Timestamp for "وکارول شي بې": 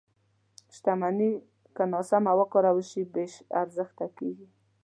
2.41-3.25